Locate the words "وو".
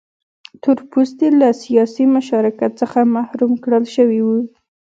4.25-4.39